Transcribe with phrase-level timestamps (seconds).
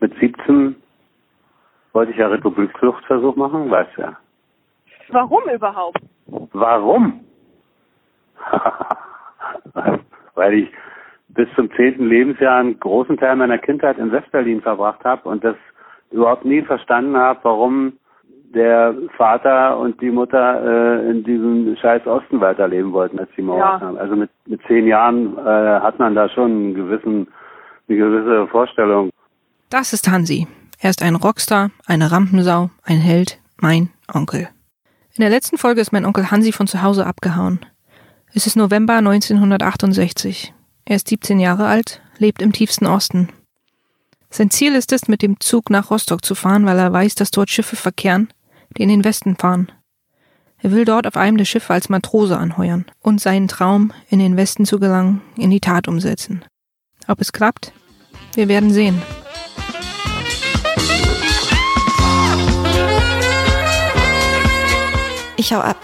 [0.00, 0.76] mit 17
[1.92, 4.16] wollte ich ja Republikfluchtversuch machen, weißt du ja.
[5.10, 6.00] Warum überhaupt?
[6.52, 7.20] Warum?
[10.34, 10.70] Weil ich
[11.28, 15.56] bis zum zehnten Lebensjahr einen großen Teil meiner Kindheit in Westberlin verbracht habe und das
[16.10, 17.94] überhaupt nie verstanden habe, warum
[18.54, 20.62] der Vater und die Mutter
[21.04, 23.78] äh, in diesem scheiß Osten weiterleben wollten, als die Mauer Ja.
[23.78, 23.96] kam.
[23.98, 27.28] Also mit, mit zehn Jahren äh, hat man da schon einen gewissen,
[27.88, 29.10] eine gewisse Vorstellung.
[29.70, 30.46] Das ist Hansi.
[30.78, 34.48] Er ist ein Rockstar, eine Rampensau, ein Held, mein Onkel.
[35.14, 37.60] In der letzten Folge ist mein Onkel Hansi von zu Hause abgehauen.
[38.32, 40.54] Es ist November 1968.
[40.86, 43.28] Er ist 17 Jahre alt, lebt im tiefsten Osten.
[44.30, 47.30] Sein Ziel ist es, mit dem Zug nach Rostock zu fahren, weil er weiß, dass
[47.30, 48.32] dort Schiffe verkehren,
[48.76, 49.70] die in den Westen fahren.
[50.60, 54.38] Er will dort auf einem der Schiffe als Matrose anheuern und seinen Traum, in den
[54.38, 56.42] Westen zu gelangen, in die Tat umsetzen.
[57.06, 57.72] Ob es klappt?
[58.34, 59.02] Wir werden sehen.
[65.40, 65.76] Ich hau ab.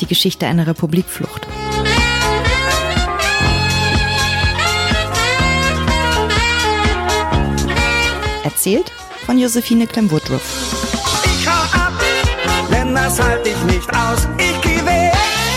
[0.00, 1.48] Die Geschichte einer Republikflucht.
[8.44, 8.92] Erzählt
[9.26, 10.94] von Josephine Clem-Woodruff.
[11.24, 11.92] Ich hau ab,
[12.70, 14.28] denn das halt ich nicht aus.
[14.38, 15.12] Ich geh weg,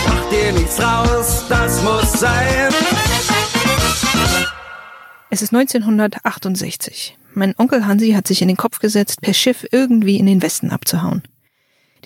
[0.08, 2.72] mach dir nichts raus, das muss sein.
[5.30, 7.16] Es ist 1968.
[7.34, 10.72] Mein Onkel Hansi hat sich in den Kopf gesetzt, per Schiff irgendwie in den Westen
[10.72, 11.22] abzuhauen.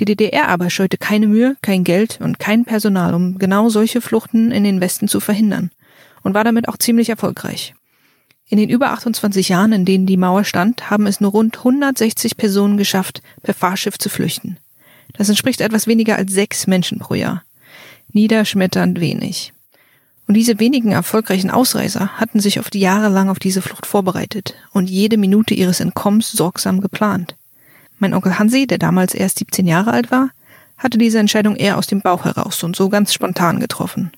[0.00, 4.50] Die DDR aber scheute keine Mühe, kein Geld und kein Personal, um genau solche Fluchten
[4.50, 5.70] in den Westen zu verhindern
[6.22, 7.74] und war damit auch ziemlich erfolgreich.
[8.48, 12.38] In den über 28 Jahren, in denen die Mauer stand, haben es nur rund 160
[12.38, 14.56] Personen geschafft, per Fahrschiff zu flüchten.
[15.12, 17.42] Das entspricht etwas weniger als sechs Menschen pro Jahr.
[18.12, 19.52] Niederschmetternd wenig.
[20.26, 24.54] Und diese wenigen erfolgreichen Ausreißer hatten sich auf die Jahre lang auf diese Flucht vorbereitet
[24.72, 27.36] und jede Minute ihres Entkommens sorgsam geplant.
[28.00, 30.30] Mein Onkel Hansi, der damals erst 17 Jahre alt war,
[30.78, 34.10] hatte diese Entscheidung eher aus dem Bauch heraus und so ganz spontan getroffen.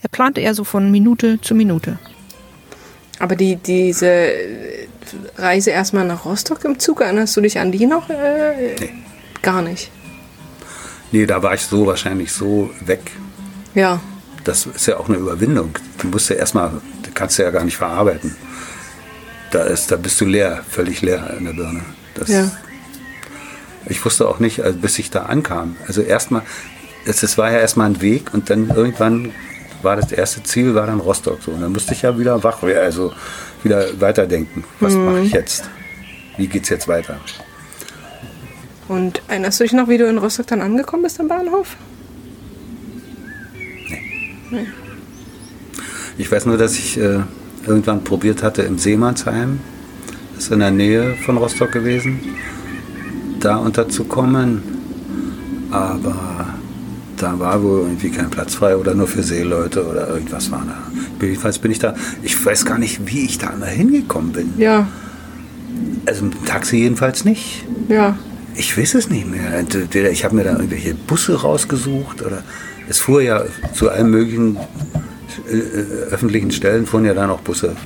[0.00, 1.98] Er plante eher so von Minute zu Minute.
[3.18, 4.30] Aber die, diese
[5.36, 8.08] Reise erstmal nach Rostock im Zug, erinnerst du dich an die noch?
[8.08, 8.76] Äh,
[9.42, 9.90] Gar nicht.
[11.10, 13.10] Nee, da war ich so wahrscheinlich so weg.
[13.74, 14.00] Ja.
[14.44, 15.74] Das ist ja auch eine Überwindung.
[15.98, 16.70] Du musst ja erstmal,
[17.02, 18.36] du kannst ja gar nicht verarbeiten.
[19.50, 21.80] Da, ist, da bist du leer, völlig leer in der Birne.
[22.14, 22.50] Das, Ja.
[23.88, 25.76] Ich wusste auch nicht, also bis ich da ankam.
[25.86, 26.42] Also erstmal,
[27.04, 29.32] es, es war ja erstmal ein Weg und dann irgendwann
[29.82, 31.38] war das erste Ziel, war dann Rostock.
[31.42, 31.52] So.
[31.52, 33.12] Und dann musste ich ja wieder wach werden, also
[33.62, 34.64] wieder weiterdenken.
[34.80, 35.68] Was mache ich jetzt?
[36.36, 37.18] Wie geht's jetzt weiter?
[38.88, 41.76] Und erinnerst du dich noch, wie du in Rostock dann angekommen bist am Bahnhof?
[46.18, 47.20] Ich weiß nur, dass ich äh,
[47.66, 49.60] irgendwann probiert hatte im Seemannsheim,
[50.34, 52.20] das ist in der Nähe von Rostock gewesen,
[53.40, 54.62] da unterzukommen.
[55.70, 56.46] Aber
[57.16, 61.24] da war wohl irgendwie kein Platz frei oder nur für Seeleute oder irgendwas war da.
[61.24, 64.52] Jedenfalls bin ich da, ich weiß gar nicht, wie ich da hingekommen bin.
[64.58, 64.86] Ja.
[66.06, 67.64] Also im Taxi jedenfalls nicht.
[67.88, 68.16] Ja.
[68.54, 69.52] Ich weiß es nicht mehr.
[69.54, 72.42] Entweder Ich habe mir da irgendwelche Busse rausgesucht oder
[72.88, 73.42] es fuhr ja
[73.74, 74.56] zu allen möglichen
[75.50, 77.76] äh, äh, öffentlichen Stellen fuhren ja dann auch Busse.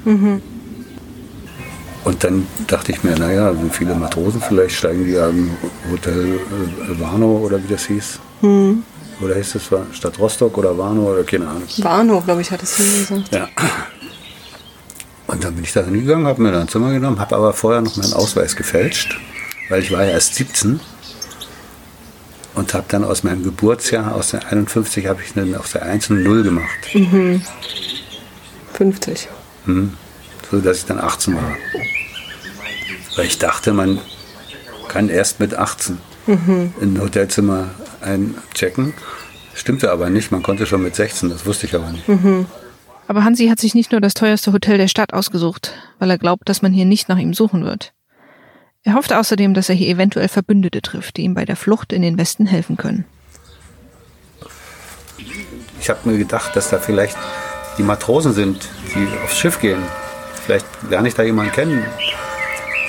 [2.04, 5.50] Und dann dachte ich mir, naja, sind viele Matrosen, vielleicht steigen die am
[5.90, 8.18] Hotel äh, Warnow oder wie das hieß.
[8.42, 11.62] Oder hieß es war- Stadt Rostock oder Warnow oder keine Ahnung.
[11.78, 13.34] Bahnhof, glaube ich, hat es gesagt.
[13.34, 13.48] Ja.
[15.26, 17.82] Und dann bin ich da hingegangen, habe mir da ein Zimmer genommen, habe aber vorher
[17.82, 19.20] noch meinen Ausweis gefälscht,
[19.68, 20.80] weil ich war ja erst 17
[22.54, 26.10] und habe dann aus meinem Geburtsjahr, aus der 51, habe ich eine, aus der 1
[26.10, 26.68] eine 0 gemacht,
[28.72, 29.28] 50.
[29.66, 29.72] so
[30.58, 31.56] dass ich dann 18 war.
[33.16, 34.00] Weil ich dachte, man
[34.88, 38.94] kann erst mit 18 in ein Hotelzimmer einchecken.
[39.54, 42.04] Stimmte aber nicht, man konnte schon mit 16, das wusste ich aber nicht.
[43.08, 46.48] Aber Hansi hat sich nicht nur das teuerste Hotel der Stadt ausgesucht, weil er glaubt,
[46.48, 47.92] dass man hier nicht nach ihm suchen wird.
[48.82, 52.02] Er hofft außerdem, dass er hier eventuell Verbündete trifft, die ihm bei der Flucht in
[52.02, 53.04] den Westen helfen können.
[55.80, 57.16] Ich habe mir gedacht, dass da vielleicht
[57.76, 59.82] die Matrosen sind, die aufs Schiff gehen.
[60.44, 61.84] Vielleicht lerne ich da jemanden kennen,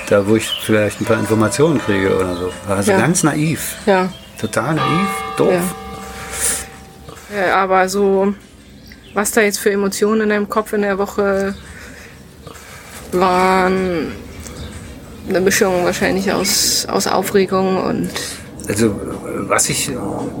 [0.08, 2.50] da wo ich vielleicht ein paar Informationen kriege oder so.
[2.68, 2.98] Also Ja.
[2.98, 4.08] ganz naiv, Ja.
[4.40, 5.52] total naiv, doof.
[7.32, 7.46] Ja.
[7.46, 7.56] ja.
[7.56, 8.34] Aber so,
[9.14, 11.54] was da jetzt für Emotionen in deinem Kopf in der Woche
[13.12, 14.12] waren,
[15.28, 18.10] eine Mischung wahrscheinlich aus, aus Aufregung und
[18.68, 18.98] Also
[19.48, 19.90] was ich,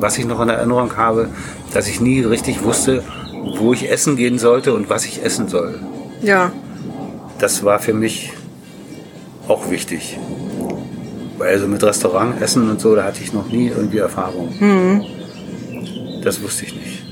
[0.00, 1.28] was ich noch in Erinnerung habe,
[1.74, 3.02] dass ich nie richtig wusste,
[3.58, 5.78] wo ich essen gehen sollte und was ich essen soll.
[6.22, 6.50] ja,
[7.42, 8.30] Das war für mich
[9.48, 10.16] auch wichtig.
[11.38, 15.04] Weil also mit Restaurant essen und so, da hatte ich noch nie irgendwie Erfahrung.
[16.22, 17.02] Das wusste ich nicht.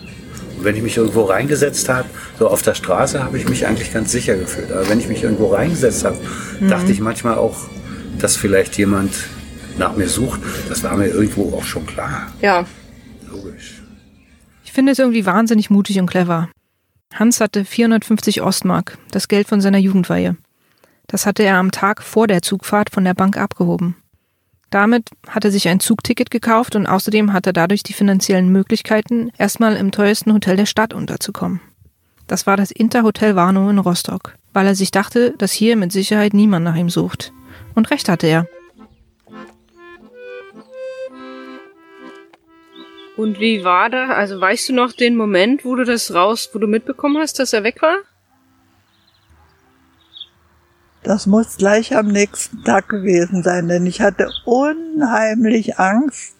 [0.57, 3.93] Und wenn ich mich irgendwo reingesetzt habe, so auf der Straße, habe ich mich eigentlich
[3.93, 4.71] ganz sicher gefühlt.
[4.71, 6.19] Aber wenn ich mich irgendwo reingesetzt habe,
[6.61, 7.57] dachte ich manchmal auch,
[8.21, 9.13] dass vielleicht jemand
[9.79, 10.41] nach mir sucht.
[10.69, 12.29] Das war mir irgendwo auch schon klar.
[12.41, 12.67] Ja.
[13.29, 13.83] Logisch.
[14.65, 16.49] Ich finde es irgendwie wahnsinnig mutig und clever.
[17.15, 20.37] Hans hatte 450 Ostmark, das Geld von seiner Jugendweihe.
[21.07, 23.97] Das hatte er am Tag vor der Zugfahrt von der Bank abgehoben.
[24.71, 29.33] Damit hat er sich ein Zugticket gekauft und außerdem hat er dadurch die finanziellen Möglichkeiten,
[29.37, 31.61] erstmal im teuersten Hotel der Stadt unterzukommen.
[32.29, 36.33] Das war das Interhotel Warnow in Rostock, weil er sich dachte, dass hier mit Sicherheit
[36.33, 37.33] niemand nach ihm sucht.
[37.75, 38.47] Und recht hatte er.
[43.17, 44.09] Und wie war da?
[44.11, 47.53] Also weißt du noch den Moment, wo du das raus, wo du mitbekommen hast, dass
[47.53, 47.97] er weg war?
[51.03, 56.35] Das muss gleich am nächsten Tag gewesen sein, denn ich hatte unheimlich Angst,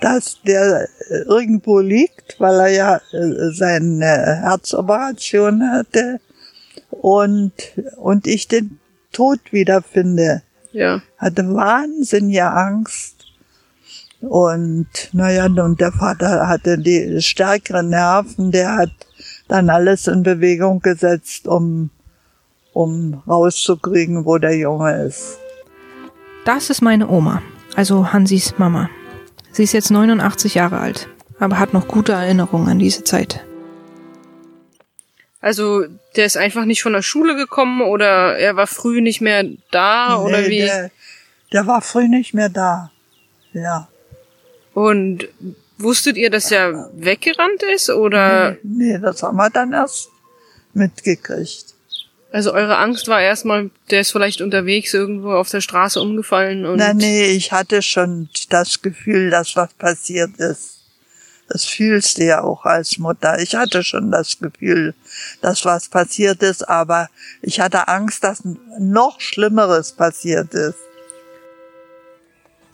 [0.00, 6.20] dass der äh, irgendwo liegt, weil er ja äh, seine Herzoperation hatte
[6.90, 7.52] und,
[7.96, 8.80] und ich den
[9.12, 10.42] Tod wiederfinde.
[10.72, 11.02] Ja.
[11.18, 13.11] Hatte wahnsinnige Angst.
[14.22, 18.90] Und naja, und der Vater hatte die stärkeren Nerven, der hat
[19.48, 21.90] dann alles in Bewegung gesetzt, um,
[22.72, 25.38] um rauszukriegen, wo der Junge ist.
[26.44, 27.42] Das ist meine Oma,
[27.74, 28.88] also Hansis Mama.
[29.50, 31.08] Sie ist jetzt 89 Jahre alt,
[31.40, 33.44] aber hat noch gute Erinnerungen an diese Zeit.
[35.40, 35.84] Also
[36.14, 40.16] der ist einfach nicht von der Schule gekommen oder er war früh nicht mehr da
[40.16, 40.58] oder Nee, wie?
[40.58, 40.90] Der,
[41.52, 42.92] der war früh nicht mehr da.
[43.52, 43.88] Ja.
[44.74, 45.28] Und
[45.78, 48.56] wusstet ihr, dass er weggerannt ist oder?
[48.62, 50.08] Nee, das haben wir dann erst
[50.74, 51.66] mitgekriegt.
[52.32, 56.78] Also eure Angst war erstmal, der ist vielleicht unterwegs irgendwo auf der Straße umgefallen und.
[56.78, 60.78] Na, nee, ich hatte schon das Gefühl, dass was passiert ist.
[61.48, 63.38] Das fühlst du ja auch als Mutter.
[63.38, 64.94] Ich hatte schon das Gefühl,
[65.42, 67.10] dass was passiert ist, aber
[67.42, 68.42] ich hatte Angst, dass
[68.78, 70.78] noch Schlimmeres passiert ist.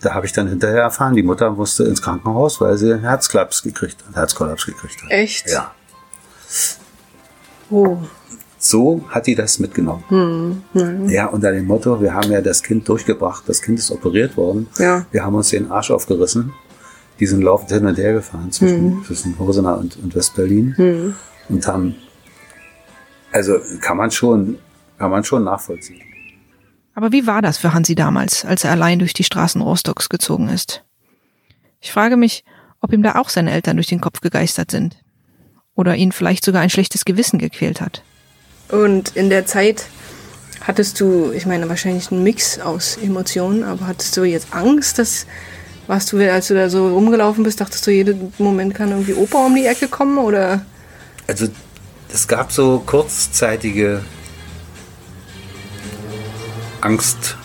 [0.01, 3.63] Da habe ich dann hinterher erfahren, die Mutter musste ins Krankenhaus, weil sie einen Herzklaps
[3.63, 5.11] gekriegt hat, Herzkollaps gekriegt hat.
[5.11, 5.51] Echt?
[5.51, 5.73] Ja.
[7.71, 7.99] Oh.
[8.61, 10.65] So hat die das mitgenommen.
[11.09, 14.69] Ja, unter dem Motto, wir haben ja das Kind durchgebracht, das Kind ist operiert worden.
[14.79, 15.07] Ja.
[15.11, 16.53] Wir haben uns den Arsch aufgerissen.
[17.21, 21.15] Die sind laufend hin und her gefahren zwischen, zwischen Hosener und, und Westberlin
[21.49, 21.97] und haben,
[23.33, 24.59] also kann man schon,
[24.99, 26.01] kann man schon nachvollziehen.
[26.99, 30.49] Aber wie war das für Hansi damals, als er allein durch die Straßen Rostocks gezogen
[30.49, 30.83] ist?
[31.81, 32.43] Ich frage mich,
[32.81, 34.97] ob ihm da auch seine Eltern durch den Kopf gegeistert sind.
[35.77, 38.03] Oder ihn vielleicht sogar ein schlechtes Gewissen gequält hat.
[38.69, 39.85] Und in der Zeit
[40.67, 45.25] hattest du, ich meine, wahrscheinlich einen Mix aus Emotionen, aber hattest du jetzt Angst, dass,
[45.87, 49.47] warst du, als du da so rumgelaufen bist, dachtest du, jeden Moment kann irgendwie Opa
[49.47, 50.67] um die Ecke kommen oder?
[51.29, 51.47] Also
[52.13, 54.01] es gab so kurzzeitige
[56.81, 57.37] Angst,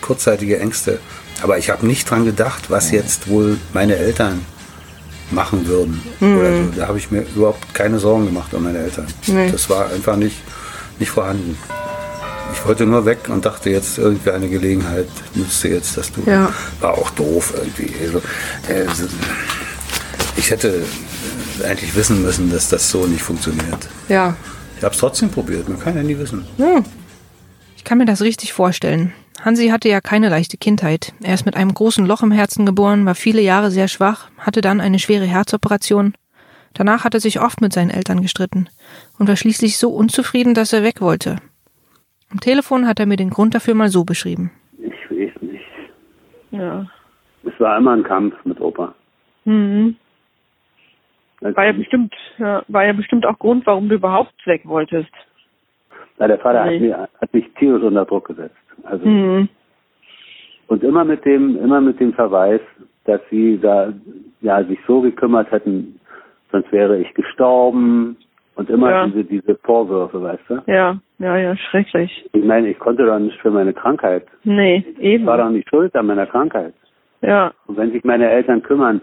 [0.00, 0.98] kurzzeitige Ängste.
[1.42, 4.44] Aber ich habe nicht dran gedacht, was jetzt wohl meine Eltern
[5.30, 6.00] machen würden.
[6.20, 6.68] Oder so.
[6.76, 9.06] Da habe ich mir überhaupt keine Sorgen gemacht um meine Eltern.
[9.26, 9.50] Nee.
[9.50, 10.36] Das war einfach nicht,
[10.98, 11.58] nicht vorhanden.
[12.52, 16.52] Ich wollte nur weg und dachte jetzt irgendwie eine Gelegenheit nützte jetzt, dass du Ja.
[16.80, 17.92] war auch doof irgendwie.
[18.06, 18.18] Also,
[18.68, 18.86] äh,
[20.36, 20.82] ich hätte
[21.64, 23.88] eigentlich wissen müssen, dass das so nicht funktioniert.
[24.08, 24.36] Ja.
[24.78, 26.44] Ich habe es trotzdem probiert, man kann ja nie wissen.
[27.84, 29.12] Ich kann mir das richtig vorstellen.
[29.44, 31.12] Hansi hatte ja keine leichte Kindheit.
[31.22, 34.62] Er ist mit einem großen Loch im Herzen geboren, war viele Jahre sehr schwach, hatte
[34.62, 36.14] dann eine schwere Herzoperation.
[36.72, 38.70] Danach hat er sich oft mit seinen Eltern gestritten
[39.18, 41.36] und war schließlich so unzufrieden, dass er weg wollte.
[42.30, 44.50] Am Telefon hat er mir den Grund dafür mal so beschrieben.
[44.78, 45.66] Ich weiß nicht.
[46.52, 46.86] Ja.
[47.42, 48.94] Es war immer ein Kampf mit Opa.
[49.44, 49.96] Mhm.
[51.42, 55.12] Also, War ja bestimmt, ja, war ja bestimmt auch Grund, warum du überhaupt weg wolltest.
[56.18, 58.56] Na, der Vater hat, mich, hat mich tierisch unter Druck gesetzt.
[58.84, 59.48] Also, Mhm.
[60.66, 62.60] Und immer mit dem, immer mit dem Verweis,
[63.04, 63.92] dass sie da
[64.40, 66.00] ja sich so gekümmert hätten,
[66.50, 68.16] sonst wäre ich gestorben.
[68.56, 69.06] Und immer Ja.
[69.06, 70.62] diese, diese Vorwürfe, weißt du?
[70.66, 72.24] Ja, ja, ja, schrecklich.
[72.32, 74.26] Ich meine, ich konnte doch nicht für meine Krankheit.
[74.44, 75.26] Nee, Ich eben.
[75.26, 76.72] war doch nicht schuld an meiner Krankheit.
[77.20, 79.00] Ja, Und wenn sich meine Eltern kümmern,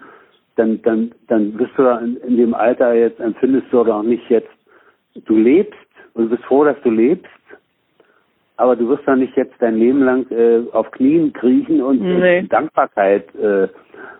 [0.55, 4.49] dann, dann, dann bist du in, in dem Alter jetzt, empfindest du doch nicht jetzt,
[5.25, 5.77] du lebst
[6.13, 7.27] und du bist froh, dass du lebst,
[8.57, 12.39] aber du wirst doch nicht jetzt dein Leben lang äh, auf Knien kriechen und Nee.
[12.39, 13.67] in Dankbarkeit, äh,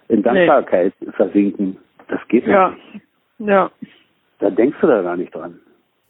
[0.07, 1.77] in Dankbarkeit versinken.
[2.07, 3.03] Das geht ja, nicht.
[3.39, 3.71] ja,
[4.39, 5.60] Da denkst du da gar nicht dran.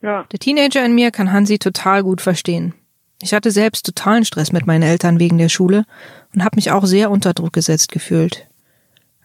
[0.01, 0.25] ja.
[0.31, 2.73] Der Teenager in mir kann Hansi total gut verstehen.
[3.21, 5.83] Ich hatte selbst totalen Stress mit meinen Eltern wegen der Schule
[6.33, 8.47] und habe mich auch sehr unter Druck gesetzt gefühlt.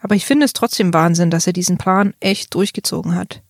[0.03, 3.43] Aber ich finde es trotzdem Wahnsinn, dass er diesen Plan echt durchgezogen hat.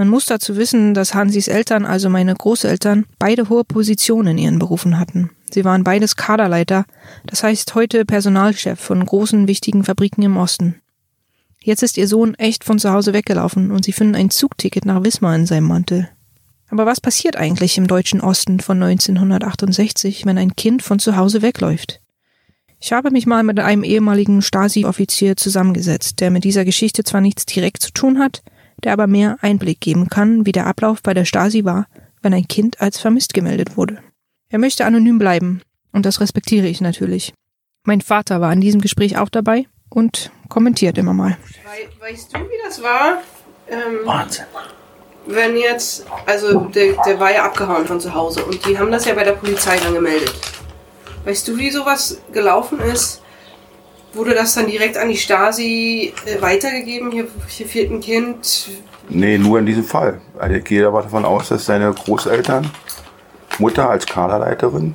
[0.00, 4.58] Man muss dazu wissen, dass Hansis Eltern, also meine Großeltern, beide hohe Positionen in ihren
[4.58, 5.28] Berufen hatten.
[5.52, 6.86] Sie waren beides Kaderleiter,
[7.26, 10.80] das heißt heute Personalchef von großen wichtigen Fabriken im Osten.
[11.62, 15.04] Jetzt ist ihr Sohn echt von zu Hause weggelaufen und sie finden ein Zugticket nach
[15.04, 16.08] Wismar in seinem Mantel.
[16.70, 21.42] Aber was passiert eigentlich im deutschen Osten von 1968, wenn ein Kind von zu Hause
[21.42, 22.00] wegläuft?
[22.78, 27.44] Ich habe mich mal mit einem ehemaligen Stasi-Offizier zusammengesetzt, der mit dieser Geschichte zwar nichts
[27.44, 28.42] direkt zu tun hat,
[28.84, 31.86] der aber mehr Einblick geben kann, wie der Ablauf bei der Stasi war,
[32.22, 33.98] wenn ein Kind als vermisst gemeldet wurde.
[34.50, 37.32] Er möchte anonym bleiben, und das respektiere ich natürlich.
[37.84, 41.36] Mein Vater war an diesem Gespräch auch dabei und kommentiert immer mal.
[42.00, 43.18] Weißt du, wie das war?
[43.68, 44.44] Ähm, Wahnsinn.
[45.26, 49.04] wenn jetzt, also der, der war ja abgehauen von zu Hause und die haben das
[49.04, 50.34] ja bei der Polizei dann gemeldet.
[51.24, 53.22] Weißt du, wie sowas gelaufen ist?
[54.12, 57.12] Wurde das dann direkt an die Stasi äh, weitergegeben?
[57.12, 58.70] Hier, hier fehlt ein Kind.
[59.08, 60.20] Nee, nur in diesem Fall.
[60.38, 62.70] Also ich gehe aber davon aus, dass seine Großeltern,
[63.58, 64.94] Mutter als Kaderleiterin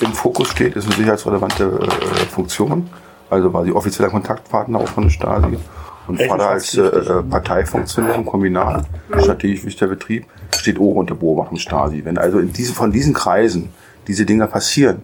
[0.00, 2.88] im Fokus steht, ist eine sicherheitsrelevante äh, Funktion.
[3.28, 5.58] Also war sie offizieller Kontaktpartner auch von der Stasi.
[6.06, 8.84] Und Vater als äh, äh, Parteifunktionär im Kombinat,
[9.18, 12.04] strategisch wichtiger Betrieb, steht auch unter Beobachtung Stasi.
[12.04, 13.70] Wenn also in diese, von diesen Kreisen
[14.06, 15.02] diese Dinge passieren,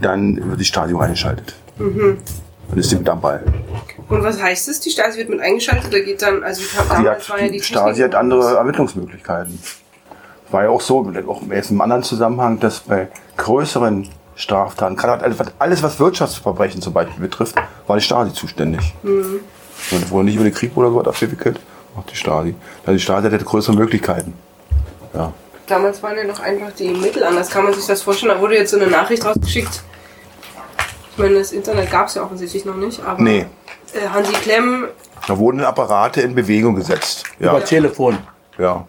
[0.00, 1.54] dann wird die Stasi auch eingeschaltet.
[1.78, 2.18] Mhm.
[2.70, 3.40] Dann ist die mit dabei.
[4.08, 4.80] Und was heißt das?
[4.80, 7.62] Die Stasi wird mit eingeschaltet oder geht dann, also kam, Die, damals war ja die
[7.62, 9.58] Stasi hat andere Ermittlungsmöglichkeiten.
[10.50, 15.38] War ja auch so, auch jetzt im anderen Zusammenhang, dass bei größeren Straftaten, gerade alles,
[15.38, 17.56] was- alles was Wirtschaftsverbrechen zum Beispiel betrifft,
[17.86, 18.94] war die Stasi zuständig.
[19.02, 19.40] Mhm.
[19.90, 21.60] Und es wurde nicht über den Krieg oder so was abgewickelt,
[21.94, 22.54] macht die Stasi.
[22.86, 24.34] Also die Stasi hatte größere Möglichkeiten.
[25.14, 25.32] Ja.
[25.66, 27.50] Damals waren ja noch einfach die Mittel anders.
[27.50, 28.32] Kann man sich das vorstellen?
[28.34, 29.82] Da wurde jetzt so eine Nachricht rausgeschickt.
[31.18, 33.46] Ich meine, das Internet gab es ja offensichtlich noch nicht, aber Nee,
[33.92, 34.86] äh, Hansi Klemm,
[35.26, 37.24] da wurden Apparate in Bewegung gesetzt.
[37.40, 37.50] Ja.
[37.50, 38.18] Über Telefon.
[38.56, 38.84] Ja.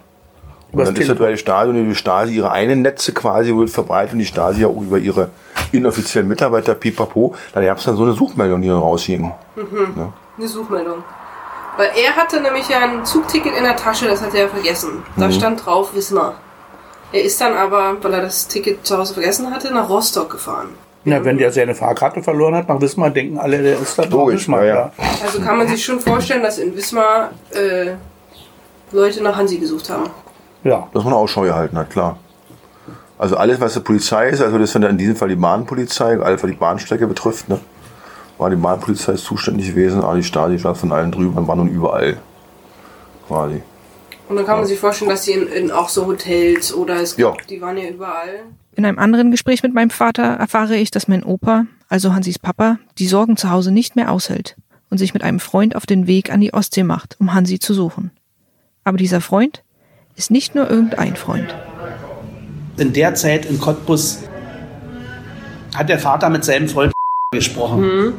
[0.71, 1.17] Und dann ist das Telefon.
[1.25, 4.67] bei der Stasi und die Stasi ihre eigenen Netze quasi verbreitet und die Stasi ja
[4.67, 5.31] auch über ihre
[5.71, 7.33] inoffiziellen Mitarbeiter pipapo.
[7.53, 9.31] Da gab es dann so eine Suchmeldung, die dann raushing.
[9.55, 9.93] mhm.
[9.97, 10.13] Ja.
[10.37, 11.03] eine Suchmeldung.
[11.77, 15.03] Weil er hatte nämlich ja ein Zugticket in der Tasche, das hat er vergessen.
[15.17, 15.31] Da Mhm.
[15.31, 16.35] stand drauf Wismar.
[17.11, 20.69] Er ist dann aber, weil er das Ticket zu Hause vergessen hatte, nach Rostock gefahren.
[21.05, 24.41] Na, wenn der seine Fahrkarte verloren hat, nach Wismar denken alle, der ist da Logisch,
[24.41, 24.91] Wismar, ja.
[25.23, 27.91] Also kann man sich schon vorstellen, dass in Wismar äh,
[28.91, 30.09] Leute nach Hansi gesucht haben.
[30.63, 30.87] Ja.
[30.93, 32.17] Dass man Ausschau gehalten hat, klar.
[33.17, 36.43] Also alles, was die Polizei ist, also das ist in diesem Fall die Bahnpolizei, alles,
[36.43, 37.59] was die Bahnstrecke betrifft, ne,
[38.37, 41.67] war die Bahnpolizei zuständig gewesen, aber die Stasi stand von allen drüber und war nun
[41.67, 42.17] überall.
[43.27, 43.61] Quasi.
[44.29, 47.17] Und dann kann man sich vorstellen, dass sie in, in auch so Hotels oder es
[47.17, 47.31] Ja.
[47.31, 48.43] gibt, die waren ja überall.
[48.75, 52.77] In einem anderen Gespräch mit meinem Vater erfahre ich, dass mein Opa, also Hansis Papa,
[52.99, 54.55] die Sorgen zu Hause nicht mehr aushält
[54.91, 57.73] und sich mit einem Freund auf den Weg an die Ostsee macht, um Hansi zu
[57.73, 58.11] suchen.
[58.83, 59.63] Aber dieser Freund
[60.15, 61.53] ist nicht nur irgendein Freund.
[62.77, 64.19] In der Zeit in Cottbus
[65.75, 66.93] hat der Vater mit seinem Freund
[67.33, 68.13] gesprochen,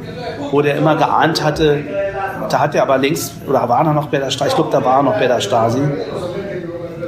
[0.51, 1.83] wo der immer geahnt hatte,
[2.53, 4.83] da hat er aber längst, oder war er noch bei der Stasi, ich glaube, da
[4.83, 5.79] war er noch bei der Stasi.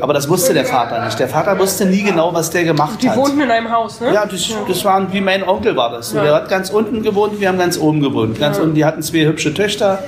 [0.01, 1.17] Aber das wusste der Vater nicht.
[1.17, 3.15] Der Vater wusste nie genau, was der gemacht Die hat.
[3.15, 4.13] wohnten in einem Haus, ne?
[4.13, 6.11] Ja, das, das waren wie mein Onkel war das.
[6.11, 6.23] Ja.
[6.23, 8.37] Der hat ganz unten gewohnt, wir haben ganz oben gewohnt.
[8.37, 8.63] Ganz Ja.
[8.63, 9.99] unten, die hatten zwei hübsche Töchter.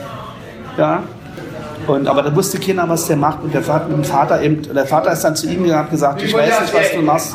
[0.77, 1.03] Ja.
[1.87, 3.41] Und, aber da wusste keiner, was der macht.
[3.43, 5.91] Und der Vater, der Vater, eben, der Vater ist dann zu ihm gegangen und hat
[5.91, 7.33] gesagt, ich weiß nicht, was du machst.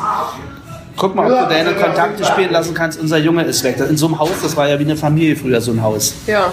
[0.97, 2.99] Guck mal, ob du deine Kontakte spielen lassen kannst.
[2.99, 3.77] Unser Junge ist weg.
[3.89, 6.13] In so einem Haus, das war ja wie eine Familie früher, so ein Haus.
[6.27, 6.51] Ja.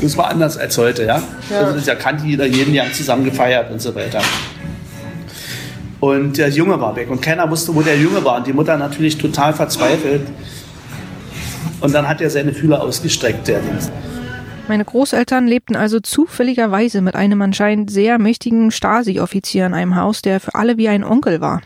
[0.00, 1.22] Das war anders als heute, ja.
[1.50, 1.60] Ja.
[1.60, 4.22] Also das ja kannte jeder jeden, die haben zusammen gefeiert und so weiter.
[6.00, 8.36] Und der Junge war weg und keiner wusste, wo der Junge war.
[8.38, 10.26] Und die Mutter natürlich total verzweifelt.
[11.80, 13.60] Und dann hat er seine Fühler ausgestreckt, der.
[14.68, 20.40] Meine Großeltern lebten also zufälligerweise mit einem anscheinend sehr mächtigen Stasi-Offizier in einem Haus, der
[20.40, 21.62] für alle wie ein Onkel war.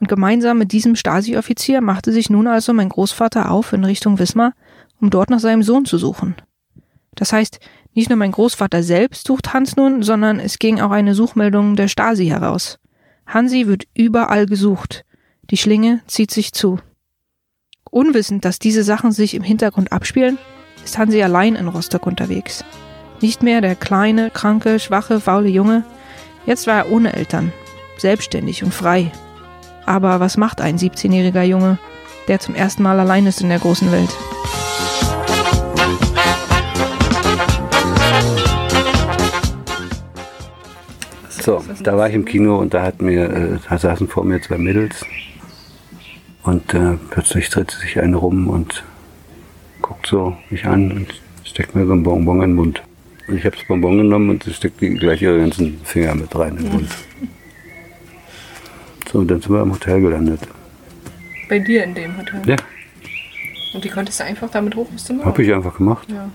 [0.00, 4.54] Und gemeinsam mit diesem Stasi-Offizier machte sich nun also mein Großvater auf in Richtung Wismar,
[5.00, 6.36] um dort nach seinem Sohn zu suchen.
[7.14, 7.58] Das heißt,
[7.94, 11.88] nicht nur mein Großvater selbst sucht Hans nun, sondern es ging auch eine Suchmeldung der
[11.88, 12.78] Stasi heraus.
[13.26, 15.04] Hansi wird überall gesucht.
[15.50, 16.78] Die Schlinge zieht sich zu.
[17.90, 20.38] Unwissend, dass diese Sachen sich im Hintergrund abspielen,
[20.84, 22.64] ist Hansi allein in Rostock unterwegs.
[23.20, 25.84] Nicht mehr der kleine, kranke, schwache, faule Junge.
[26.46, 27.52] Jetzt war er ohne Eltern,
[27.98, 29.12] selbstständig und frei.
[29.84, 31.78] Aber was macht ein 17-jähriger Junge,
[32.28, 34.10] der zum ersten Mal allein ist in der großen Welt?
[41.40, 44.40] So, da war ich im Kino und da hat mir, äh, da saßen vor mir
[44.42, 45.04] zwei Mädels.
[46.42, 48.82] Und äh, plötzlich dreht sich eine rum und
[49.82, 51.06] guckt so mich an und
[51.44, 52.82] steckt mir so ein Bonbon in den Mund.
[53.28, 56.34] Und ich habe das Bonbon genommen und sie steckt die gleich ihre ganzen Finger mit
[56.36, 56.88] rein in den Mund.
[59.10, 60.40] So, und dann sind wir im Hotel gelandet.
[61.48, 62.42] Bei dir in dem Hotel.
[62.46, 62.56] Ja,
[63.74, 66.08] Und die konntest du einfach damit hoch bis zum habe ich einfach gemacht.
[66.10, 66.30] Ja,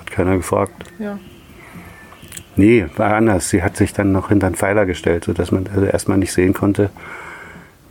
[0.00, 0.72] Hat keiner gefragt.
[0.98, 1.18] ja.
[2.58, 3.50] Nee, war anders.
[3.50, 6.54] Sie hat sich dann noch hinter einen Pfeiler gestellt, sodass man also erstmal nicht sehen
[6.54, 6.90] konnte,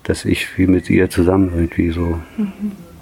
[0.04, 2.20] dass ich wie mit ihr zusammen irgendwie so.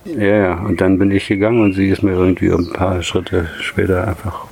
[0.06, 0.54] Ja, ja.
[0.60, 4.46] Und dann bin ich gegangen und sie ist mir irgendwie ein paar Schritte später einfach.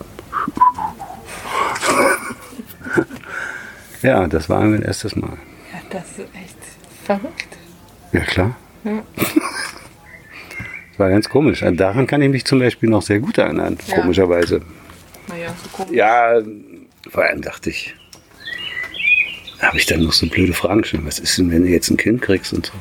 [4.01, 5.33] ja, das war mein erstes Mal.
[5.71, 6.57] Ja, das ist echt
[7.03, 7.47] verrückt.
[8.11, 8.55] Ja, klar.
[8.83, 9.03] Ja.
[9.15, 11.63] Das war ganz komisch.
[11.73, 14.01] Daran kann ich mich zum Beispiel noch sehr gut erinnern, Ja.
[14.01, 14.61] komischerweise.
[15.27, 15.95] Naja, so komisch.
[15.95, 16.41] Ja,
[17.13, 17.93] vor allem dachte ich,
[19.59, 21.05] habe ich dann noch so blöde Fragen gestellt.
[21.05, 22.73] Was ist denn, wenn du jetzt ein Kind kriegst und so?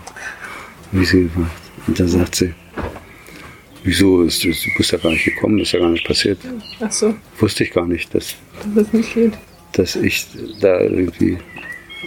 [0.90, 1.50] Wie sie gefragt.
[1.86, 2.54] Und dann sagt sie,
[3.84, 6.38] wieso, ist, das- du bist ja gar nicht gekommen, ist ja gar nicht passiert.
[6.80, 8.34] Ach so, Wusste ich gar nicht, dass,
[8.74, 9.32] dass das nicht geht.
[9.72, 10.26] dass ich
[10.60, 11.38] da irgendwie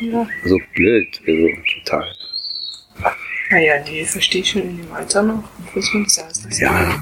[0.02, 0.28] Ja.
[0.46, 1.48] so blöd, also
[1.84, 2.12] total.
[3.52, 5.44] Naja, nee, verstehe ich schon in dem Alter noch.
[5.76, 7.00] Das Ja,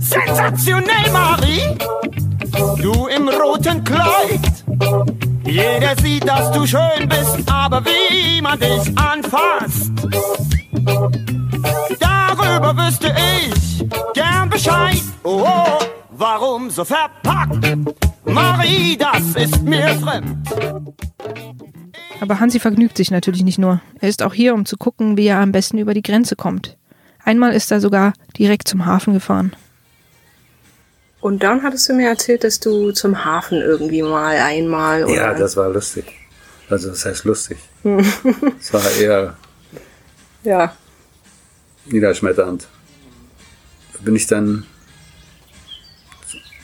[0.00, 1.60] Sensationell, Marie,
[2.80, 4.64] du im roten Kleid.
[5.44, 9.92] Jeder sieht, dass du schön bist, aber wie man dich anfasst.
[11.98, 15.02] Darüber wüsste ich gern Bescheid.
[15.22, 15.78] Oh, oh,
[16.10, 17.76] warum so verpackt?
[18.24, 20.36] Marie, das ist mir fremd.
[22.20, 23.80] Aber Hansi vergnügt sich natürlich nicht nur.
[24.00, 26.76] Er ist auch hier, um zu gucken, wie er am besten über die Grenze kommt.
[27.24, 29.52] Einmal ist er sogar direkt zum Hafen gefahren.
[31.20, 35.14] Und dann hattest du mir erzählt, dass du zum Hafen irgendwie mal einmal oder.
[35.14, 36.06] ja, das war lustig.
[36.70, 37.58] Also das heißt lustig.
[38.60, 39.36] Es war eher
[40.44, 40.76] Ja.
[41.86, 42.68] niederschmetternd.
[43.94, 44.64] Da bin ich dann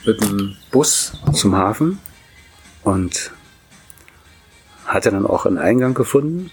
[0.05, 1.99] mit dem Bus zum Hafen
[2.83, 3.31] und
[4.85, 6.51] hatte dann auch einen Eingang gefunden.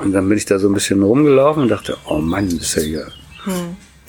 [0.00, 2.82] Und dann bin ich da so ein bisschen rumgelaufen und dachte, oh Mann, ist ja
[2.82, 3.12] hier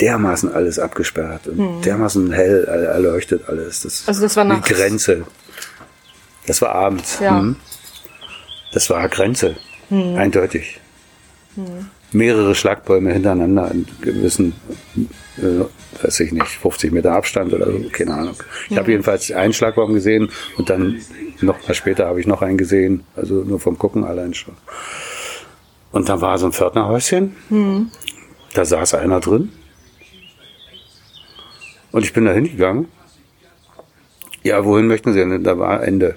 [0.01, 3.81] dermaßen alles abgesperrt und dermaßen hell er- erleuchtet alles.
[3.83, 4.67] Das, Also das war die nachts?
[4.69, 5.25] Grenze.
[6.47, 7.19] Das war abends.
[7.19, 7.39] Ja.
[7.41, 7.55] Mhm.
[8.73, 9.55] Das war Grenze.
[9.89, 10.79] Eindeutig.
[12.13, 14.53] Mehrere Schlagbäume hintereinander in gewissen,
[15.37, 15.65] äh,
[16.03, 18.35] weiß ich nicht, 50 Meter Abstand oder so, keine Ahnung.
[18.69, 21.01] Ich habe jedenfalls einen Schlagbaum gesehen und dann
[21.41, 24.55] noch mal später habe ich noch einen gesehen, also nur vom Gucken allein schon.
[25.91, 27.35] Und da war so ein Pförtnerhäuschen,
[28.53, 29.51] da saß einer drin
[31.91, 32.87] und ich bin da hingegangen.
[34.43, 35.43] Ja, wohin möchten Sie denn?
[35.43, 36.15] Da war Ende,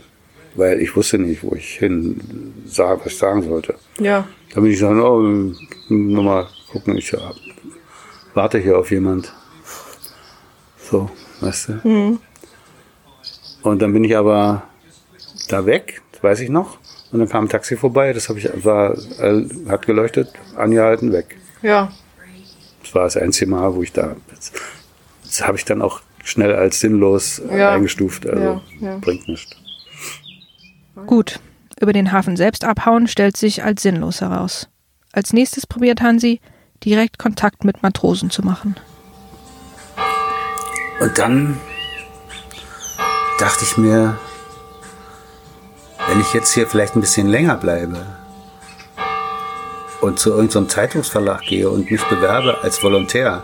[0.54, 3.74] weil ich wusste nicht, wo ich hin sah, was ich sagen sollte.
[3.98, 4.26] Ja.
[4.54, 5.52] Da bin ich sagen, oh,
[5.88, 7.32] nochmal gucken, ich ja,
[8.34, 9.32] warte hier auf jemand.
[10.78, 11.10] So,
[11.40, 12.18] weißt du.
[13.62, 14.62] Und dann bin ich aber
[15.48, 16.78] da weg, das weiß ich noch.
[17.12, 21.36] Und dann kam ein Taxi vorbei, das habe ich war, äh, hat geleuchtet, angehalten, weg.
[21.62, 21.92] Ja.
[22.82, 24.16] Das war das einzige Mal, wo ich da.
[25.38, 27.72] Das, habe ich dann auch schnell als sinnlos Ja.
[27.72, 28.26] eingestuft.
[28.26, 28.42] Also
[28.80, 28.98] Ja, ja.
[28.98, 29.56] bringt nichts.
[31.06, 31.40] Gut,
[31.80, 34.68] über den Hafen selbst abhauen stellt sich als sinnlos heraus.
[35.12, 36.40] Als nächstes probiert Hansi,
[36.84, 38.76] direkt Kontakt mit Matrosen zu machen.
[41.00, 41.58] Und dann
[43.40, 44.16] dachte ich mir,
[46.08, 48.06] wenn ich jetzt hier vielleicht ein bisschen länger bleibe
[50.00, 53.42] und zu irgendeinem Zeitungsverlag gehe und mich bewerbe als Volontär,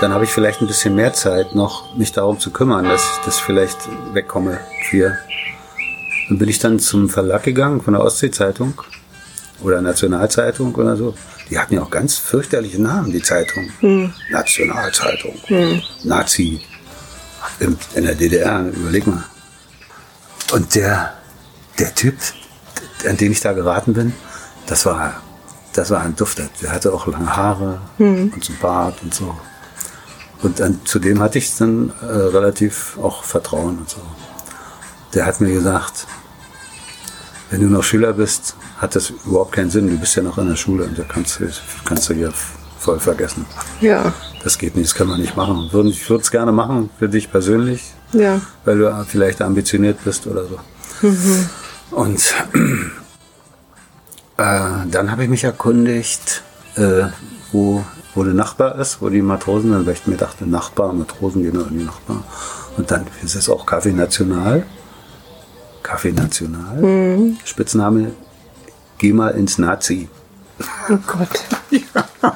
[0.00, 3.24] dann habe ich vielleicht ein bisschen mehr Zeit noch, mich darum zu kümmern, dass ich
[3.24, 3.76] das vielleicht
[4.14, 4.58] wegkomme
[4.90, 5.18] hier.
[6.28, 8.80] Dann bin ich dann zum Verlag gegangen von der Ostsee-Zeitung
[9.62, 11.14] oder Nationalzeitung oder so.
[11.50, 13.68] Die hatten ja auch ganz fürchterliche Namen, die Zeitung.
[14.30, 15.34] Nationalzeitung,
[16.04, 16.60] Nazi
[17.58, 19.24] in, in der DDR, überleg mal.
[20.52, 21.14] Und der,
[21.78, 22.14] der Typ,
[23.06, 24.14] an den ich da geraten bin,
[24.66, 25.20] das war,
[25.74, 26.48] das war ein Dufter.
[26.62, 27.80] Der hatte auch lange Haare
[28.32, 29.36] und so einen Bart und so.
[30.42, 33.98] Und an, zu dem hatte ich dann äh, relativ auch Vertrauen und so.
[35.14, 36.06] Der hat mir gesagt,
[37.50, 39.88] wenn du noch Schüler bist, hat das überhaupt keinen Sinn.
[39.90, 41.50] Du bist ja noch in der Schule und da kannst du,
[41.84, 42.32] kannst du hier
[42.78, 43.44] voll vergessen.
[43.80, 44.12] Ja.
[44.42, 45.68] Das geht nicht, das kann man nicht machen.
[45.88, 48.40] Ich würde es gerne machen für dich persönlich, Ja.
[48.64, 50.58] weil du vielleicht ambitioniert bist oder so.
[51.90, 52.34] Und
[54.36, 56.42] äh, dann habe ich mich erkundigt,
[56.76, 57.04] äh,
[57.52, 61.42] wo, wo der Nachbar ist, wo die Matrosen sind, weil ich mir dachte, Nachbar, Matrosen
[61.42, 62.24] gehen in die Nachbar.
[62.76, 64.64] Und dann ist es auch Kaffee National.
[65.82, 67.36] Kaffee National.
[67.44, 68.12] Spitzname
[68.98, 70.08] geh mal ins Nazi.
[70.88, 71.40] Oh Gott.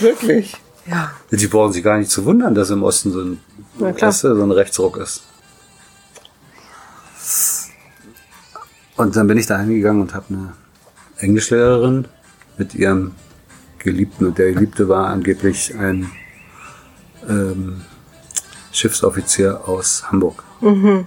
[0.00, 0.54] Wirklich?
[0.86, 1.10] Ja.
[1.30, 3.40] Sie brauchen sich gar nicht zu wundern, dass im Osten so ein,
[3.78, 5.22] du, so ein Rechtsruck ist.
[8.96, 10.52] Und dann bin ich da hingegangen und habe eine
[11.18, 12.06] Englischlehrerin
[12.56, 13.12] mit ihrem
[13.86, 16.10] Geliebten, und der Geliebte war angeblich ein
[17.28, 17.82] ähm,
[18.72, 20.42] Schiffsoffizier aus Hamburg.
[20.60, 21.06] Mhm.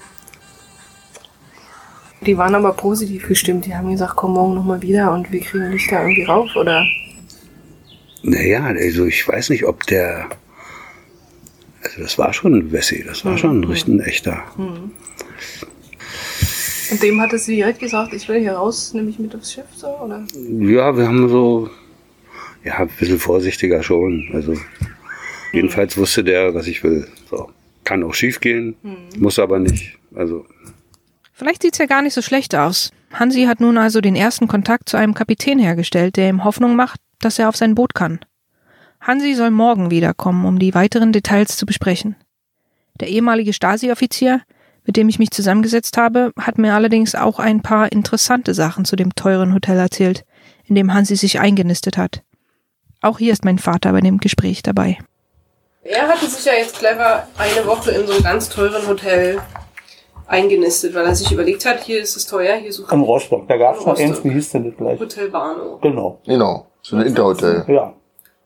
[2.26, 3.66] Die waren aber positiv gestimmt.
[3.66, 6.86] Die haben gesagt, komm morgen nochmal wieder und wir kriegen dich da irgendwie rauf, oder?
[8.24, 10.30] Naja, also ich weiß nicht, ob der.
[11.84, 14.44] Also das war schon ein Wessi, das war schon ein richtig ein echter.
[14.58, 14.92] Mhm.
[16.92, 19.66] Und dem hatte sie direkt gesagt, ich will hier raus, nehme ich mit aufs Schiff,
[19.76, 20.26] so, oder?
[20.60, 21.70] Ja, wir haben so,
[22.64, 24.30] ja, ein bisschen vorsichtiger schon.
[24.34, 24.56] Also,
[25.54, 27.08] jedenfalls wusste der, was ich will.
[27.30, 27.50] So.
[27.84, 28.76] Kann auch schief gehen,
[29.18, 29.98] muss aber nicht.
[30.14, 30.46] Also,
[31.34, 32.92] Vielleicht sieht's ja gar nicht so schlecht aus.
[33.14, 37.00] Hansi hat nun also den ersten Kontakt zu einem Kapitän hergestellt, der ihm Hoffnung macht,
[37.20, 38.20] dass er auf sein Boot kann.
[39.00, 42.18] Hansi soll morgen wiederkommen, um die weiteren Details zu besprechen.
[43.00, 44.42] Der ehemalige Stasi-Offizier,
[44.86, 48.98] mit dem ich mich zusammengesetzt habe, hat mir allerdings auch ein paar interessante Sachen zu
[48.98, 50.26] dem teuren Hotel erzählt,
[50.66, 52.22] in dem Hansi sich eingenistet hat.
[53.02, 54.98] Auch hier ist mein Vater bei dem Gespräch dabei.
[55.84, 59.40] Er hatte sich ja jetzt clever eine Woche in so einem ganz teuren Hotel
[60.28, 63.58] eingenistet, weil er sich überlegt hat, hier ist es teuer, hier suche In Rostock, da
[63.58, 65.00] gab es noch eins, wie hieß denn das gleich?
[65.00, 65.80] Hotel Barno.
[65.82, 66.20] Genau.
[66.26, 66.68] Genau.
[66.82, 67.64] So ein Interhotel.
[67.68, 67.94] Ja.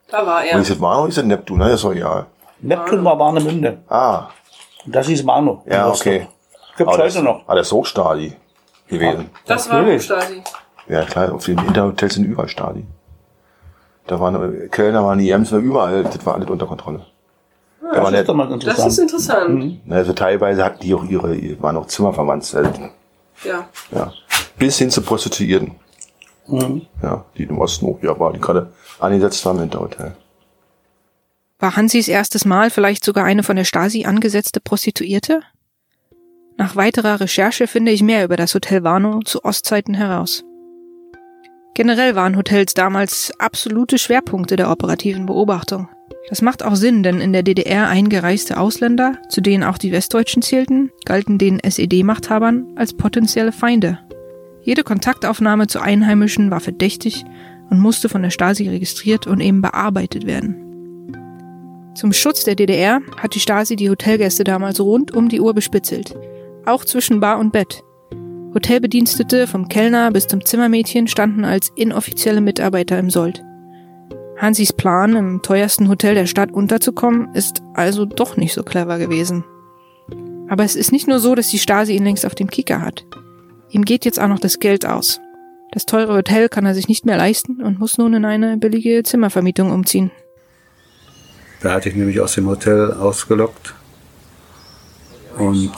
[0.10, 0.60] Da war Und er.
[0.60, 1.66] ist das Warnow, ist das Neptun, ne?
[1.66, 2.28] Das ist doch egal.
[2.62, 3.80] Neptun war Warnemünde.
[3.90, 4.28] Ah,
[4.86, 5.64] Und das hieß Mano.
[5.66, 6.28] ja, okay.
[6.78, 7.42] Gibt's Aber das- heute noch.
[7.48, 8.34] Ah, das ist Hochstadi
[8.88, 9.30] gewesen.
[9.46, 10.00] Das war.
[10.00, 10.42] Stasi.
[10.88, 12.86] Ja, klar, auf den Interhotels sind überall Stadi.
[14.08, 17.06] Da waren, Kölner waren die Ems überall, das war alles unter Kontrolle.
[17.82, 18.88] da Das ist doch mal Das interessant.
[18.92, 19.80] ist interessant.
[19.90, 22.72] also teilweise hatten die auch ihre, waren auch Zimmerverwandt, also,
[23.44, 23.68] Ja.
[23.92, 24.14] ja.
[24.58, 25.76] Bis hin zu Prostituierten.
[26.48, 26.82] Mhm.
[27.02, 30.16] Ja, die im Osten auch, ja, war, die gerade angesetzt waren im Interhotel.
[31.60, 35.42] War Hansis erstes Mal vielleicht sogar eine von der Stasi angesetzte Prostituierte?
[36.58, 40.44] Nach weiterer Recherche finde ich mehr über das Hotel Warnow zu Ostzeiten heraus.
[41.76, 45.90] Generell waren Hotels damals absolute Schwerpunkte der operativen Beobachtung.
[46.30, 50.42] Das macht auch Sinn, denn in der DDR eingereiste Ausländer, zu denen auch die Westdeutschen
[50.42, 54.00] zählten, galten den SED-Machthabern als potenzielle Feinde.
[54.62, 57.26] Jede Kontaktaufnahme zu Einheimischen war verdächtig
[57.70, 60.60] und musste von der Stasi registriert und eben bearbeitet werden.
[61.96, 66.16] Zum Schutz der DDR hat die Stasi die Hotelgäste damals rund um die Uhr bespitzelt.
[66.66, 67.84] Auch zwischen Bar und Bett.
[68.54, 73.44] Hotelbedienstete vom Kellner bis zum Zimmermädchen standen als inoffizielle Mitarbeiter im Sold.
[74.38, 79.44] Hansis Plan, im teuersten Hotel der Stadt unterzukommen, ist also doch nicht so clever gewesen.
[80.50, 83.06] Aber es ist nicht nur so, dass die Stasi ihn längst auf dem Kicker hat.
[83.70, 85.20] Ihm geht jetzt auch noch das Geld aus.
[85.72, 89.02] Das teure Hotel kann er sich nicht mehr leisten und muss nun in eine billige
[89.02, 90.12] Zimmervermietung umziehen.
[91.62, 93.74] da hatte ich nämlich aus dem Hotel ausgelockt
[95.38, 95.72] und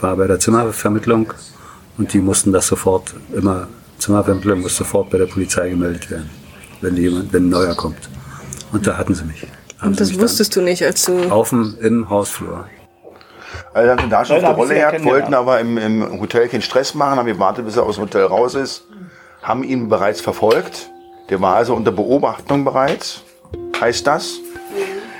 [0.00, 1.32] war bei der Zimmervermittlung
[1.98, 6.30] und die mussten das sofort immer, Zimmervermittlung muss sofort bei der Polizei gemeldet werden,
[6.80, 8.08] wenn jemand, wenn ein neuer kommt.
[8.72, 9.46] Und da hatten sie mich.
[9.78, 11.30] Haben Und das wusstest du nicht, als du.
[11.30, 12.66] Auf dem, im Hausflur.
[13.72, 16.48] Also haben sie da schon auf sie Rolle ja gehabt, wollten aber im, im Hotel
[16.48, 18.84] keinen Stress machen, haben gewartet, bis er aus dem Hotel raus ist,
[19.42, 20.90] haben ihn bereits verfolgt.
[21.28, 23.22] Der war also unter Beobachtung bereits.
[23.80, 24.38] Heißt das?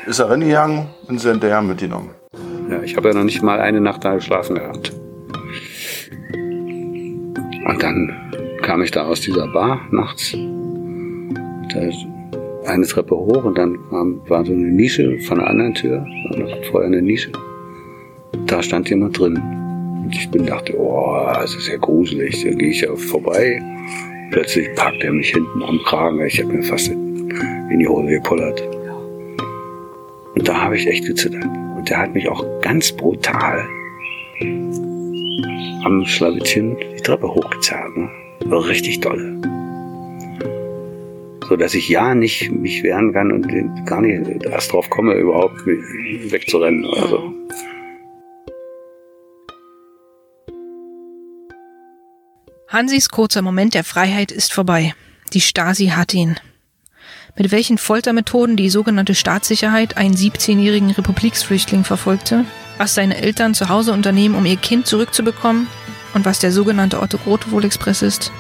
[0.06, 2.10] Ist er reingegangen und sind hinterher mitgenommen.
[2.68, 4.92] Ja, ich habe ja noch nicht mal eine Nacht da geschlafen gehabt.
[7.68, 8.12] Und dann
[8.62, 10.37] kam ich da aus dieser Bar nachts.
[11.72, 12.07] Da ist
[12.66, 16.05] eine Treppe hoch und dann war so eine Nische von einer anderen Tür,
[16.70, 17.31] vorher eine Nische.
[18.46, 19.37] Da stand jemand drin.
[20.05, 22.44] Und ich bin dachte, oh, das ist ja gruselig.
[22.44, 23.61] Da gehe ich ja vorbei.
[24.31, 26.20] Plötzlich packt er mich hinten am Kragen.
[26.24, 28.62] Ich habe mir fast in die Hose gepullert.
[30.35, 31.46] Und da habe ich echt gezittert.
[31.87, 33.64] Und der hat mich auch ganz brutal
[35.85, 37.96] am Schlawittchen die Treppe hochgezerrt.
[37.96, 38.11] Ne?
[38.40, 39.40] So Richtig dolle.
[41.49, 43.46] So dass ich ja nicht mich wehren kann und
[43.87, 46.85] gar nicht erst drauf komme, überhaupt wegzurennen.
[46.87, 47.33] Also.
[52.66, 54.92] Hansis kurzer Moment der Freiheit ist vorbei.
[55.35, 56.35] Die Stasi hat ihn.
[57.38, 62.46] Mit welchen Foltermethoden die sogenannte Staatssicherheit einen 17-jährigen Republiksflüchtling verfolgte,
[62.79, 65.66] was seine Eltern zu Hause unternehmen, um ihr Kind zurückzubekommen
[66.14, 68.33] und was der sogenannte Otto Grotewohl Express ist,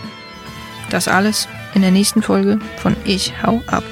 [0.88, 3.84] das alles in der nächsten Folge von Ich hau ab.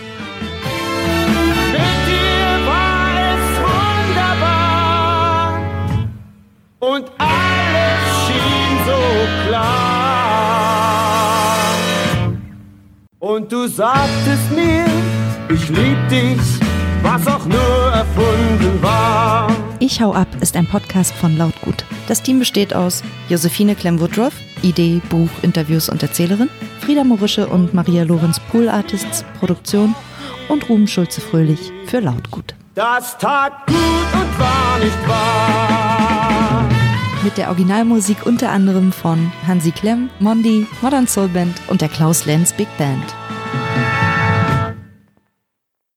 [6.79, 10.05] Und alles schien so klar.
[13.19, 14.84] Und du sagtest mir,
[15.49, 16.39] ich lieb dich,
[17.03, 19.51] was auch nur erfunden war.
[19.81, 21.85] Ich hau ab ist ein Podcast von Lautgut.
[22.09, 26.49] Das Team besteht aus Josephine Clem-Woodruff, Idee, Buch, Interviews und Erzählerin,
[26.81, 29.95] Frieda Morische und Maria Lorenz Pool Artists, Produktion
[30.49, 32.55] und Ruben Schulze-Fröhlich für Lautgut.
[32.75, 36.69] Das tat gut und war nicht wahr.
[37.23, 42.27] Mit der Originalmusik unter anderem von Hansi Klemm, Mondi, Modern Soul Band und der Klaus
[42.27, 43.15] Lenz Big Band.